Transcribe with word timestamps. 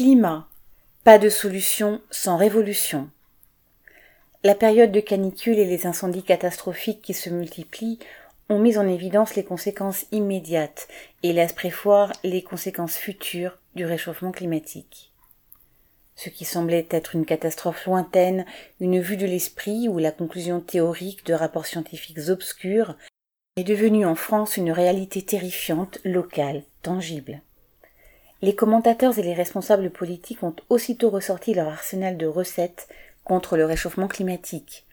Climat. 0.00 0.48
Pas 1.04 1.18
de 1.18 1.28
solution 1.28 2.00
sans 2.10 2.38
révolution. 2.38 3.10
La 4.42 4.54
période 4.54 4.92
de 4.92 5.00
canicule 5.00 5.58
et 5.58 5.66
les 5.66 5.84
incendies 5.86 6.22
catastrophiques 6.22 7.02
qui 7.02 7.12
se 7.12 7.28
multiplient 7.28 7.98
ont 8.48 8.58
mis 8.58 8.78
en 8.78 8.88
évidence 8.88 9.34
les 9.34 9.44
conséquences 9.44 10.06
immédiates 10.10 10.88
et 11.22 11.34
laissent 11.34 11.52
prévoir 11.52 12.14
les 12.24 12.40
conséquences 12.40 12.96
futures 12.96 13.58
du 13.74 13.84
réchauffement 13.84 14.32
climatique. 14.32 15.12
Ce 16.16 16.30
qui 16.30 16.46
semblait 16.46 16.88
être 16.88 17.14
une 17.14 17.26
catastrophe 17.26 17.84
lointaine, 17.84 18.46
une 18.80 19.00
vue 19.00 19.18
de 19.18 19.26
l'esprit 19.26 19.86
ou 19.86 19.98
la 19.98 20.12
conclusion 20.12 20.60
théorique 20.60 21.26
de 21.26 21.34
rapports 21.34 21.66
scientifiques 21.66 22.30
obscurs 22.30 22.96
est 23.56 23.64
devenu 23.64 24.06
en 24.06 24.14
France 24.14 24.56
une 24.56 24.72
réalité 24.72 25.20
terrifiante, 25.20 25.98
locale, 26.04 26.62
tangible. 26.80 27.42
Les 28.42 28.54
commentateurs 28.54 29.18
et 29.18 29.22
les 29.22 29.34
responsables 29.34 29.90
politiques 29.90 30.42
ont 30.42 30.56
aussitôt 30.70 31.10
ressorti 31.10 31.52
leur 31.52 31.68
arsenal 31.68 32.16
de 32.16 32.26
recettes 32.26 32.88
contre 33.22 33.56
le 33.56 33.66
réchauffement 33.66 34.08
climatique. 34.08 34.86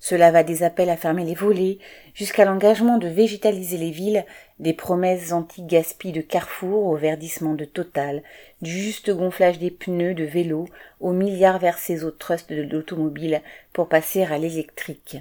Cela 0.00 0.30
va 0.30 0.42
des 0.42 0.62
appels 0.62 0.90
à 0.90 0.96
fermer 0.96 1.24
les 1.24 1.34
volets 1.34 1.78
jusqu'à 2.14 2.44
l'engagement 2.44 2.98
de 2.98 3.08
végétaliser 3.08 3.76
les 3.76 3.90
villes, 3.90 4.24
des 4.58 4.72
promesses 4.72 5.32
anti-gaspi 5.32 6.12
de 6.12 6.20
Carrefour 6.20 6.86
au 6.86 6.96
verdissement 6.96 7.54
de 7.54 7.64
Total, 7.64 8.22
du 8.62 8.70
juste 8.70 9.10
gonflage 9.10 9.58
des 9.58 9.70
pneus 9.70 10.14
de 10.14 10.24
vélo 10.24 10.66
aux 11.00 11.12
milliards 11.12 11.58
versés 11.58 12.04
au 12.04 12.10
trust 12.10 12.50
de 12.52 12.62
l'automobile 12.62 13.42
pour 13.72 13.88
passer 13.88 14.22
à 14.22 14.38
l'électrique. 14.38 15.18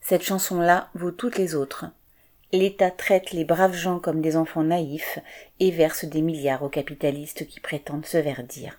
Cette 0.00 0.22
chanson-là 0.22 0.88
vaut 0.94 1.10
toutes 1.10 1.36
les 1.36 1.54
autres. 1.54 1.86
L'État 2.52 2.90
traite 2.90 3.32
les 3.32 3.46
braves 3.46 3.74
gens 3.74 3.98
comme 3.98 4.20
des 4.20 4.36
enfants 4.36 4.62
naïfs 4.62 5.18
et 5.58 5.70
verse 5.70 6.04
des 6.04 6.20
milliards 6.20 6.62
aux 6.62 6.68
capitalistes 6.68 7.46
qui 7.46 7.60
prétendent 7.60 8.04
se 8.04 8.18
verdir. 8.18 8.78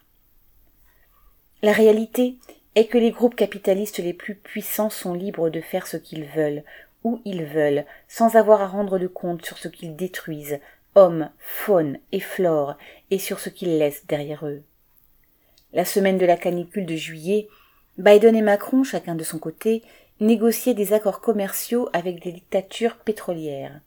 La 1.64 1.72
réalité 1.72 2.36
est 2.76 2.86
que 2.86 3.00
les 3.00 3.10
groupes 3.10 3.36
capitalistes 3.36 3.98
les 3.98 4.14
plus 4.14 4.36
puissants 4.36 4.92
sont 4.92 5.14
libres 5.14 5.50
de 5.50 5.60
faire 5.60 5.88
ce 5.88 5.98
qu'ils 5.98 6.26
veulent, 6.26 6.64
où 7.04 7.20
ils 7.26 7.46
veulent, 7.46 7.86
sans 8.08 8.36
avoir 8.36 8.62
à 8.62 8.68
rendre 8.68 9.00
de 9.00 9.08
compte 9.08 9.44
sur 9.44 9.58
ce 9.58 9.68
qu'ils 9.68 9.96
détruisent, 9.96 10.60
hommes, 10.94 11.30
faune 11.40 11.98
et 12.12 12.20
flore, 12.20 12.76
et 13.10 13.18
sur 13.18 13.40
ce 13.40 13.50
qu'ils 13.50 13.80
laissent 13.80 14.06
derrière 14.06 14.46
eux. 14.46 14.62
La 15.74 15.86
semaine 15.86 16.20
de 16.20 16.26
la 16.28 16.38
canicule 16.38 16.86
de 16.86 16.96
juillet, 16.96 17.48
Biden 17.98 18.36
et 18.36 18.42
Macron, 18.42 18.84
chacun 18.84 19.16
de 19.16 19.24
son 19.24 19.40
côté, 19.40 19.82
négocier 20.20 20.74
des 20.74 20.94
accords 20.94 21.22
commerciaux 21.22 21.90
avec 21.94 22.22
des 22.22 22.32
dictatures 22.32 22.98
pétrolières. 22.98 23.82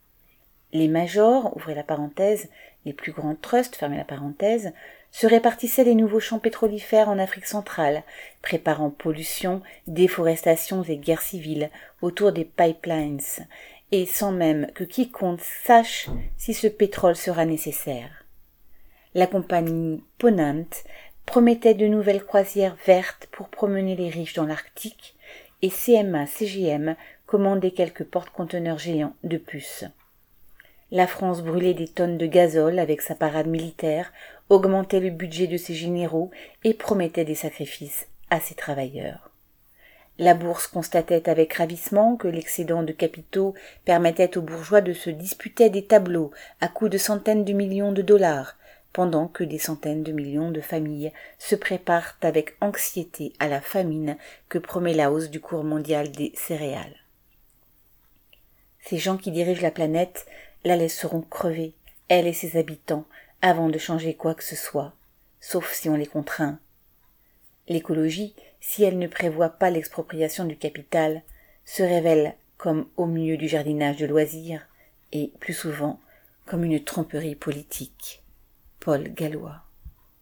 Les 0.73 0.89
majors, 0.89 1.57
ouvrez 1.57 1.75
la 1.75 1.85
parenthèse, 1.85 2.49
les 2.85 2.93
plus 2.93 3.13
grands 3.13 3.37
trusts, 3.37 3.77
fermez 3.77 3.97
la 3.97 4.05
parenthèse, 4.05 4.73
se 5.11 5.27
répartissaient 5.27 5.85
les 5.85 5.95
nouveaux 5.95 6.21
champs 6.21 6.39
pétrolifères 6.39 7.09
en 7.09 7.19
Afrique 7.19 7.47
centrale, 7.47 8.03
préparant 8.43 8.91
pollution, 8.91 9.63
déforestation 9.87 10.83
et 10.83 10.99
guerres 10.99 11.23
civiles 11.23 11.71
autour 12.03 12.33
des 12.33 12.45
pipelines, 12.45 13.21
et 13.93 14.07
sans 14.07 14.33
même 14.33 14.67
que 14.75 14.85
quiconque 14.85 15.41
sache 15.41 16.09
si 16.37 16.53
ce 16.53 16.67
pétrole 16.67 17.17
sera 17.17 17.45
nécessaire. 17.47 18.25
La 19.15 19.27
compagnie 19.27 20.05
Ponant 20.19 20.67
promettait 21.25 21.75
de 21.75 21.87
nouvelles 21.87 22.25
croisières 22.25 22.77
vertes 22.87 23.29
pour 23.33 23.49
promener 23.49 23.97
les 23.97 24.11
riches 24.11 24.35
dans 24.35 24.45
l'Arctique, 24.45 25.16
et 25.67 25.71
CMA-CGM 25.71 26.95
commandait 27.27 27.73
quelques 27.73 28.05
porte-conteneurs 28.05 28.79
géants 28.79 29.17
de 29.25 29.37
puces. 29.37 29.85
La 30.93 31.09
France 31.09 31.43
brûlait 31.43 31.75
des 31.75 31.89
tonnes 31.89 32.19
de 32.19 32.27
gazole 32.27 32.79
avec 32.79 33.03
sa 33.03 33.17
parade 33.17 33.49
militaire, 33.49 34.13
augmentait 34.49 35.01
le 35.01 35.11
budget 35.11 35.49
de 35.49 35.57
ses 35.57 35.75
généraux 35.75 36.31
et 36.63 36.73
promettait 36.73 37.25
des 37.25 37.35
sacrifices 37.35 38.07
à 38.31 38.39
ses 38.39 38.55
travailleurs. 38.55 39.33
La 40.21 40.35
bourse 40.35 40.69
constatait 40.69 41.29
avec 41.29 41.55
ravissement 41.55 42.15
que 42.17 42.29
l'excédent 42.29 42.85
de 42.85 42.93
capitaux 42.93 43.55
permettait 43.85 44.39
aux 44.39 44.43
bourgeois 44.43 44.83
de 44.83 44.93
se 44.93 45.11
disputer 45.11 45.69
des 45.69 45.85
tableaux 45.85 46.31
à 46.61 46.69
coups 46.69 46.93
de 46.93 46.99
centaines 46.99 47.45
de 47.45 47.53
millions 47.53 47.93
de 47.93 48.03
dollars, 48.03 48.57
pendant 48.97 49.29
que 49.29 49.45
des 49.45 49.59
centaines 49.59 50.03
de 50.03 50.11
millions 50.11 50.51
de 50.51 50.63
familles 50.63 51.13
se 51.39 51.55
préparent 51.55 52.17
avec 52.23 52.57
anxiété 52.63 53.35
à 53.39 53.47
la 53.47 53.61
famine 53.61 54.17
que 54.49 54.57
promet 54.57 54.95
la 54.95 55.13
hausse 55.13 55.29
du 55.29 55.39
cours 55.39 55.65
mondial 55.65 56.11
des 56.13 56.33
céréales. 56.35 56.97
Ces 58.81 58.97
gens 58.97 59.19
qui 59.19 59.31
dirigent 59.31 59.61
la 59.61 59.71
planète 59.71 60.25
la 60.65 60.77
laisseront 60.77 61.21
crever, 61.21 61.75
elle 62.09 62.27
et 62.27 62.33
ses 62.33 62.57
habitants, 62.59 63.05
avant 63.43 63.69
de 63.69 63.77
changer 63.77 64.15
quoi 64.15 64.35
que 64.35 64.43
ce 64.43 64.57
soit, 64.57 64.95
sauf 65.41 65.75
si 65.75 65.91
on 65.91 65.97
les 65.97 66.07
contraint. 66.07 66.59
L'écologie, 67.69 68.35
si 68.61 68.83
elle 68.83 68.99
ne 68.99 69.09
prévoit 69.09 69.51
pas 69.51 69.69
l'expropriation 69.69 70.47
du 70.47 70.57
capital, 70.57 71.21
se 71.67 71.83
révèle 71.83 72.35
comme 72.57 72.89
au 72.97 73.05
milieu 73.05 73.37
du 73.37 73.47
jardinage 73.47 73.99
de 73.99 74.07
loisirs, 74.07 74.67
et 75.13 75.33
plus 75.39 75.53
souvent 75.53 76.01
comme 76.47 76.65
une 76.65 76.83
tromperie 76.83 77.35
politique. 77.35 78.23
Paul 78.87 79.09
Gallois. 79.17 79.66